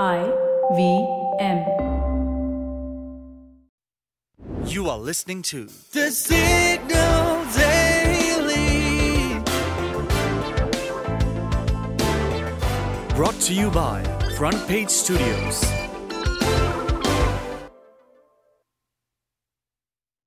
[0.00, 0.24] I
[0.74, 1.06] V
[1.38, 1.58] M.
[4.64, 8.32] You are listening to The Signal Daily.
[13.14, 14.02] brought to you by
[14.38, 15.60] Front Page Studios.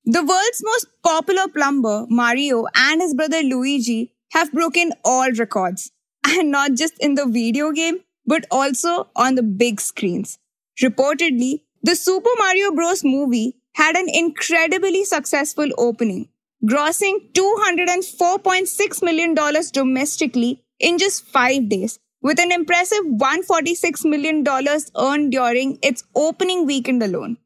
[0.05, 5.91] The world's most popular plumber, Mario, and his brother Luigi have broken all records.
[6.23, 10.39] And not just in the video game, but also on the big screens.
[10.81, 13.03] Reportedly, the Super Mario Bros.
[13.03, 16.29] movie had an incredibly successful opening,
[16.65, 19.35] grossing $204.6 million
[19.71, 24.43] domestically in just five days, with an impressive $146 million
[24.97, 27.37] earned during its opening weekend alone.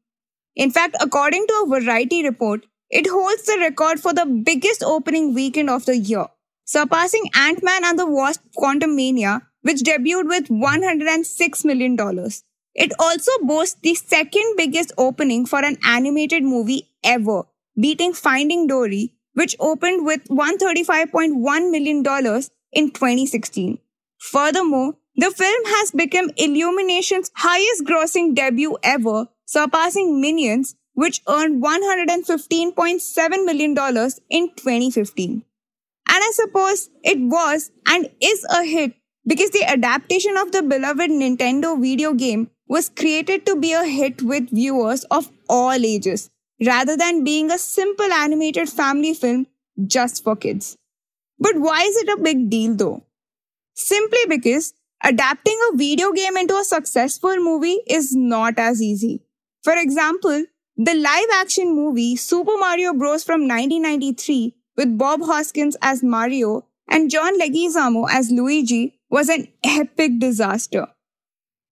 [0.56, 5.34] In fact, according to a Variety report, it holds the record for the biggest opening
[5.34, 6.26] weekend of the year,
[6.64, 11.96] surpassing Ant-Man and the Wasp Quantumania, which debuted with $106 million.
[12.74, 17.42] It also boasts the second biggest opening for an animated movie ever,
[17.78, 21.98] beating Finding Dory, which opened with $135.1 million
[22.72, 23.78] in 2016.
[24.18, 33.44] Furthermore, the film has become Illumination's highest grossing debut ever, surpassing Minions, which earned $115.7
[33.44, 33.70] million
[34.30, 35.30] in 2015.
[35.32, 35.44] And
[36.08, 38.94] I suppose it was and is a hit
[39.26, 44.22] because the adaptation of the beloved Nintendo video game was created to be a hit
[44.22, 46.30] with viewers of all ages,
[46.64, 49.46] rather than being a simple animated family film
[49.86, 50.76] just for kids.
[51.38, 53.02] But why is it a big deal though?
[53.74, 59.22] Simply because adapting a video game into a successful movie is not as easy.
[59.62, 60.44] For example,
[60.76, 63.24] the live action movie Super Mario Bros.
[63.24, 70.18] from 1993 with Bob Hoskins as Mario and John Leguizamo as Luigi was an epic
[70.18, 70.86] disaster.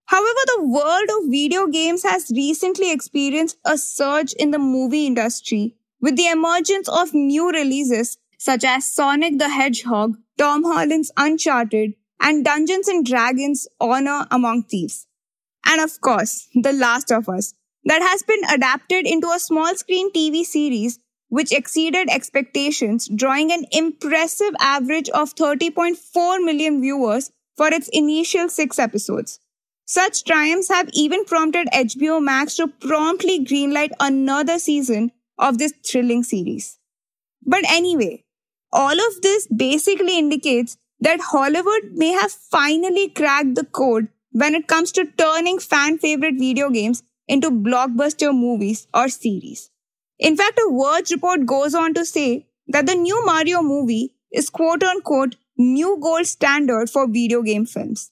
[0.06, 5.77] However, the world of video games has recently experienced a surge in the movie industry
[6.00, 12.44] with the emergence of new releases such as Sonic the Hedgehog, Tom Holland's Uncharted, and
[12.44, 15.06] Dungeons and Dragons Honor Among Thieves.
[15.66, 20.12] And of course, The Last of Us, that has been adapted into a small screen
[20.12, 27.89] TV series which exceeded expectations, drawing an impressive average of 30.4 million viewers for its
[27.93, 29.41] initial six episodes.
[29.84, 36.25] Such triumphs have even prompted HBO Max to promptly greenlight another season of this thrilling
[36.25, 36.78] series.
[37.44, 38.25] But anyway,
[38.72, 44.67] all of this basically indicates that Hollywood may have finally cracked the code when it
[44.67, 49.71] comes to turning fan favorite video games into blockbuster movies or series.
[50.19, 54.51] In fact, a Verge report goes on to say that the new Mario movie is
[54.51, 58.11] quote unquote new gold standard for video game films.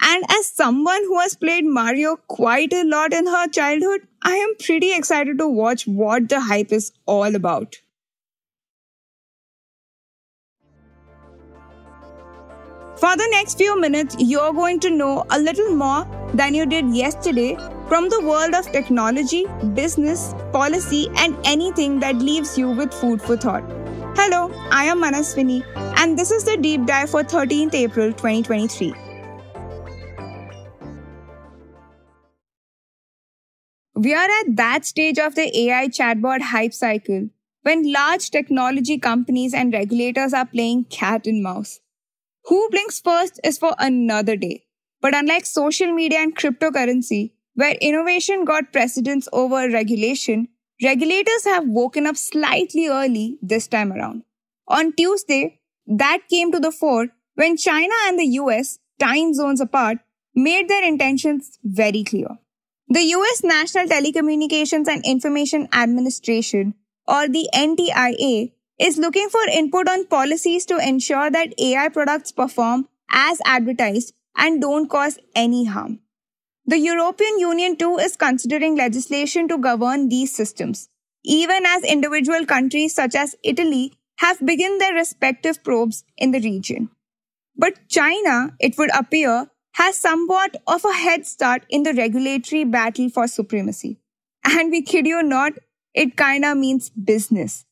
[0.00, 4.54] And as someone who has played Mario quite a lot in her childhood, I am
[4.56, 7.76] pretty excited to watch what the hype is all about.
[12.96, 16.94] For the next few minutes, you're going to know a little more than you did
[16.94, 17.56] yesterday
[17.92, 19.44] from the world of technology,
[19.74, 23.62] business, policy, and anything that leaves you with food for thought.
[24.16, 25.62] Hello, I am Manaswini,
[25.98, 28.94] and this is the deep dive for 13th April 2023.
[33.96, 37.28] We are at that stage of the AI chatbot hype cycle
[37.60, 41.80] when large technology companies and regulators are playing cat and mouse.
[42.46, 44.64] Who blinks first is for another day.
[45.02, 50.48] But unlike social media and cryptocurrency, where innovation got precedence over regulation,
[50.82, 54.22] regulators have woken up slightly early this time around.
[54.68, 59.98] On Tuesday, that came to the fore when China and the US, time zones apart,
[60.34, 62.38] made their intentions very clear.
[62.88, 66.74] The US National Telecommunications and Information Administration,
[67.06, 72.88] or the NTIA, is looking for input on policies to ensure that AI products perform
[73.10, 76.00] as advertised and don't cause any harm.
[76.64, 80.88] The European Union too is considering legislation to govern these systems,
[81.24, 86.90] even as individual countries such as Italy have begun their respective probes in the region.
[87.56, 93.08] But China, it would appear, has somewhat of a head start in the regulatory battle
[93.08, 93.98] for supremacy.
[94.44, 95.54] And we kid you not,
[95.94, 97.64] it kinda means business.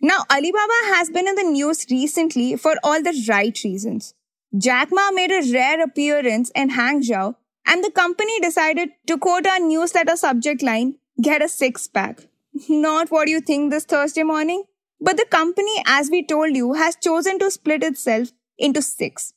[0.00, 4.14] Now, Alibaba has been in the news recently for all the right reasons.
[4.56, 7.34] Jack Ma made a rare appearance in Hangzhou,
[7.66, 12.28] and the company decided to quote our newsletter subject line, get a six pack.
[12.68, 14.64] Not what you think this Thursday morning,
[15.00, 19.34] but the company, as we told you, has chosen to split itself into six.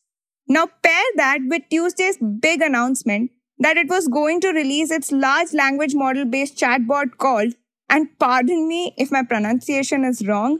[0.47, 5.53] Now pair that with Tuesday's big announcement that it was going to release its large
[5.53, 7.53] language model based chatbot called,
[7.89, 10.59] and pardon me if my pronunciation is wrong,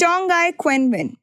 [0.00, 1.16] Tongyi Qianwen,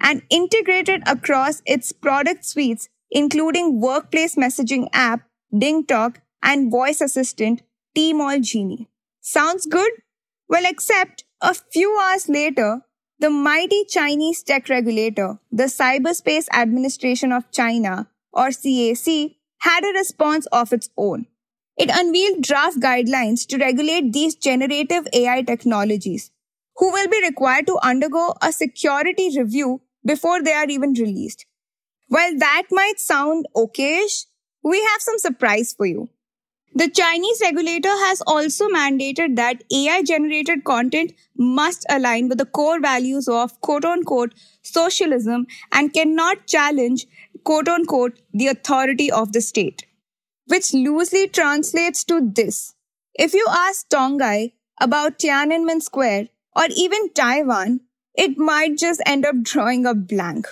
[0.00, 5.22] and integrated across its product suites, including workplace messaging app,
[5.54, 7.62] DingTalk, and voice assistant,
[7.96, 8.88] Tmall Genie.
[9.20, 9.90] Sounds good?
[10.48, 12.82] Well, except a few hours later,
[13.20, 20.46] the mighty Chinese tech regulator, the Cyberspace Administration of China, or CAC, had a response
[20.46, 21.26] of its own.
[21.78, 26.32] It unveiled draft guidelines to regulate these generative AI technologies,
[26.76, 31.46] who will be required to undergo a security review before they are even released.
[32.14, 34.26] While that might sound okayish,
[34.62, 36.10] we have some surprise for you.
[36.72, 42.78] The Chinese regulator has also mandated that AI generated content must align with the core
[42.80, 44.32] values of quote unquote
[44.62, 47.06] socialism and cannot challenge
[47.42, 49.84] quote unquote the authority of the state,
[50.46, 52.76] which loosely translates to this.
[53.14, 57.80] If you ask Tongyi about Tiananmen Square or even Taiwan,
[58.14, 60.46] it might just end up drawing a blank.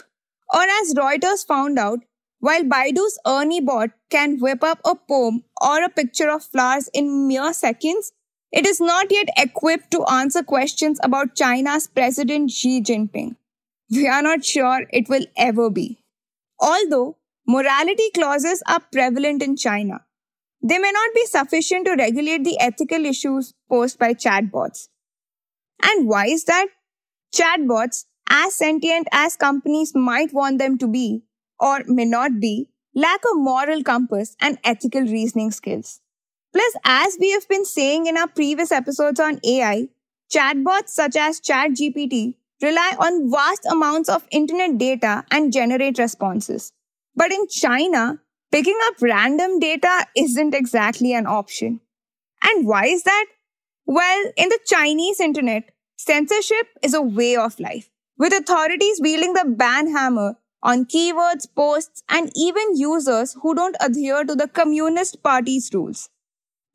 [0.53, 2.01] Or as Reuters found out,
[2.41, 7.29] while Baidu's Ernie bot can whip up a poem or a picture of flowers in
[7.29, 8.13] mere seconds,
[8.51, 13.37] it is not yet equipped to answer questions about China's President Xi Jinping.
[13.91, 16.03] We are not sure it will ever be.
[16.61, 17.17] Although
[17.47, 20.05] morality clauses are prevalent in China,
[20.63, 24.89] they may not be sufficient to regulate the ethical issues posed by chatbots.
[25.83, 26.67] And why is that?
[27.35, 31.23] Chatbots, as sentient as companies might want them to be,
[31.61, 36.00] or may not be, lack a moral compass and ethical reasoning skills.
[36.52, 39.88] Plus, as we have been saying in our previous episodes on AI,
[40.34, 46.73] chatbots such as ChatGPT rely on vast amounts of internet data and generate responses.
[47.14, 48.20] But in China,
[48.50, 51.81] picking up random data isn't exactly an option.
[52.43, 53.26] And why is that?
[53.87, 59.44] Well, in the Chinese internet, censorship is a way of life, with authorities wielding the
[59.47, 65.70] ban hammer on keywords, posts, and even users who don't adhere to the Communist Party's
[65.75, 66.09] rules.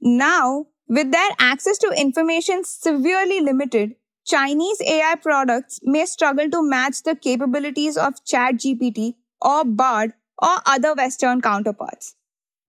[0.01, 3.95] Now, with their access to information severely limited,
[4.25, 10.93] Chinese AI products may struggle to match the capabilities of ChatGPT or Bard or other
[10.93, 12.15] Western counterparts.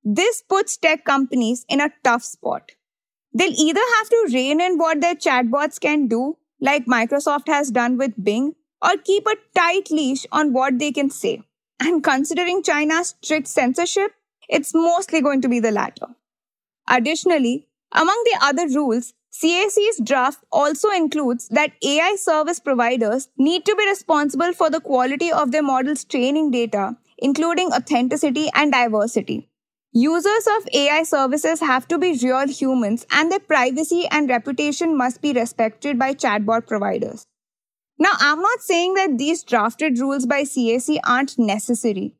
[0.04, 2.72] This puts tech companies in a tough spot.
[3.34, 7.96] They'll either have to rein in what their chatbots can do, like Microsoft has done
[7.98, 11.42] with Bing, or keep a tight leash on what they can say.
[11.80, 14.12] And considering China's strict censorship,
[14.48, 16.06] it's mostly going to be the latter.
[16.88, 23.76] Additionally, among the other rules, CAC's draft also includes that AI service providers need to
[23.76, 29.48] be responsible for the quality of their models' training data, including authenticity and diversity.
[29.92, 35.22] Users of AI services have to be real humans and their privacy and reputation must
[35.22, 37.26] be respected by chatbot providers.
[37.98, 42.14] Now, I'm not saying that these drafted rules by CAC aren't necessary,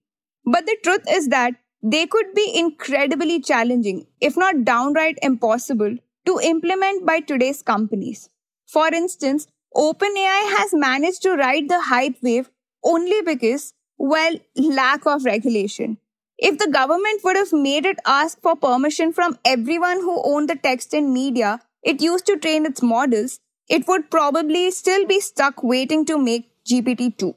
[0.44, 5.96] but the truth is that they could be incredibly challenging, if not downright impossible,
[6.26, 8.28] to implement by today's companies.
[8.66, 12.50] For instance, OpenAI has managed to ride the hype wave
[12.84, 15.98] only because, well, lack of regulation.
[16.38, 20.56] If the government would have made it ask for permission from everyone who owned the
[20.56, 25.62] text and media it used to train its models, it would probably still be stuck
[25.62, 27.34] waiting to make GPT-2.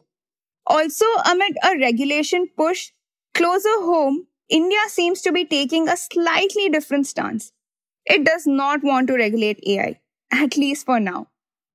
[0.66, 2.92] Also, amid a regulation push
[3.34, 7.52] closer home, India seems to be taking a slightly different stance.
[8.06, 10.00] It does not want to regulate AI,
[10.32, 11.28] at least for now.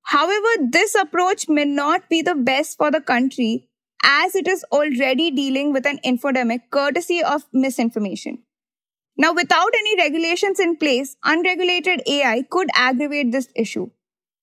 [0.02, 3.68] However, this approach may not be the best for the country
[4.02, 8.42] as it is already dealing with an infodemic courtesy of misinformation.
[9.16, 13.90] Now, without any regulations in place, unregulated AI could aggravate this issue.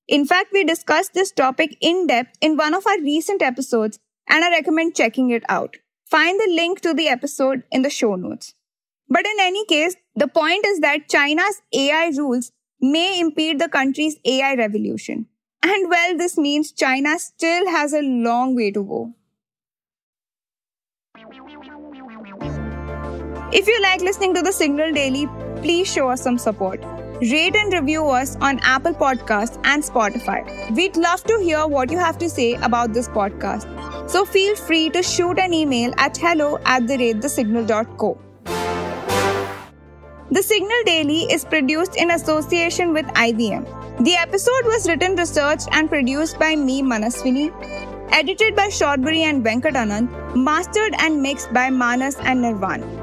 [0.08, 4.44] In fact, we discussed this topic in depth in one of our recent episodes, and
[4.44, 5.78] I recommend checking it out.
[6.06, 8.54] Find the link to the episode in the show notes.
[9.10, 14.18] But in any case, the point is that China's AI rules may impede the country's
[14.26, 15.28] AI revolution.
[15.62, 19.14] And well, this means China still has a long way to go.
[23.54, 25.28] If you like listening to the Signal Daily,
[25.62, 26.84] please show us some support.
[27.32, 30.40] Rate and review us on Apple Podcasts and Spotify.
[30.76, 34.10] We'd love to hear what you have to say about this podcast.
[34.10, 38.18] So feel free to shoot an email at hello at the rate thesignal.co.
[40.32, 44.04] The Signal Daily is produced in association with IVM.
[44.04, 47.54] The episode was written, researched, and produced by me, Manaswini.
[48.12, 50.36] Edited by Shortbury and Venkatanand.
[50.36, 53.03] Mastered and mixed by Manas and Nirvan.